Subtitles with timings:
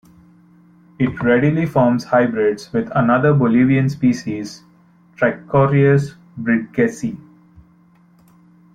[0.97, 4.63] It readily forms hybrids with another Bolivian species,
[5.15, 7.17] Trichocereus bridgesii.